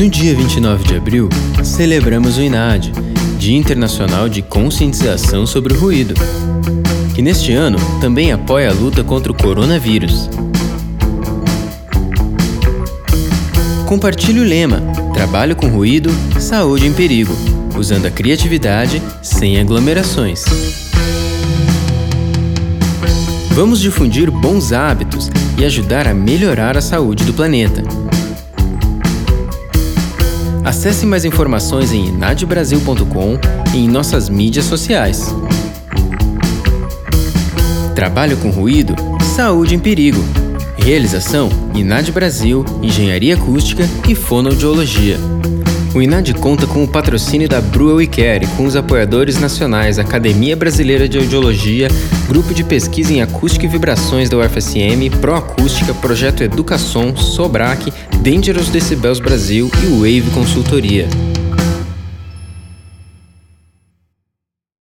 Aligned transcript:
No 0.00 0.08
dia 0.08 0.34
29 0.34 0.82
de 0.84 0.96
abril, 0.96 1.28
celebramos 1.62 2.38
o 2.38 2.40
INAD, 2.40 2.90
Dia 3.38 3.58
Internacional 3.58 4.30
de 4.30 4.40
Conscientização 4.40 5.46
sobre 5.46 5.74
o 5.74 5.78
Ruído, 5.78 6.14
que 7.14 7.20
neste 7.20 7.52
ano 7.52 7.76
também 8.00 8.32
apoia 8.32 8.70
a 8.70 8.72
luta 8.72 9.04
contra 9.04 9.30
o 9.30 9.34
coronavírus. 9.34 10.30
Compartilhe 13.86 14.40
o 14.40 14.42
lema 14.42 14.80
Trabalho 15.12 15.54
com 15.54 15.68
ruído, 15.68 16.10
saúde 16.38 16.86
em 16.86 16.94
perigo, 16.94 17.34
usando 17.78 18.06
a 18.06 18.10
criatividade 18.10 19.02
sem 19.20 19.60
aglomerações. 19.60 20.46
Vamos 23.50 23.78
difundir 23.78 24.30
bons 24.30 24.72
hábitos 24.72 25.30
e 25.58 25.64
ajudar 25.66 26.08
a 26.08 26.14
melhorar 26.14 26.74
a 26.78 26.80
saúde 26.80 27.22
do 27.22 27.34
planeta. 27.34 27.82
Acesse 30.70 31.04
mais 31.04 31.24
informações 31.24 31.90
em 31.90 32.06
inadbrasil.com 32.06 33.40
e 33.74 33.78
em 33.78 33.88
nossas 33.88 34.28
mídias 34.28 34.66
sociais. 34.66 35.34
Trabalho 37.92 38.36
com 38.36 38.50
ruído, 38.50 38.94
saúde 39.34 39.74
em 39.74 39.80
perigo. 39.80 40.22
Realização: 40.78 41.48
INAD 41.74 42.12
Brasil, 42.12 42.64
Engenharia 42.80 43.34
Acústica 43.34 43.82
e 44.08 44.14
Fonoaudiologia. 44.14 45.18
O 45.92 46.00
INAD 46.00 46.34
conta 46.34 46.68
com 46.68 46.84
o 46.84 46.88
patrocínio 46.88 47.48
da 47.48 47.60
Bruel 47.60 48.06
Care, 48.08 48.46
com 48.56 48.64
os 48.64 48.76
apoiadores 48.76 49.40
nacionais 49.40 49.98
Academia 49.98 50.54
Brasileira 50.54 51.08
de 51.08 51.18
Audiologia, 51.18 51.88
Grupo 52.28 52.54
de 52.54 52.62
Pesquisa 52.62 53.12
em 53.12 53.22
Acústica 53.22 53.66
e 53.66 53.68
Vibrações 53.68 54.30
da 54.30 54.36
UFSM, 54.36 55.10
Proacústica, 55.20 55.92
Projeto 55.92 56.44
Educação, 56.44 57.16
Sobrac, 57.16 57.92
Dangerous 58.22 58.68
Decibels 58.68 59.18
Brasil 59.18 59.68
e 59.82 59.86
Wave 59.86 60.30
Consultoria. 60.32 61.08